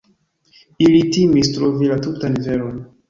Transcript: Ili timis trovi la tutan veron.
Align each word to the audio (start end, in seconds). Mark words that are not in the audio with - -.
Ili 0.85 1.01
timis 1.17 1.51
trovi 1.59 1.91
la 1.93 1.99
tutan 2.09 2.41
veron. 2.49 2.81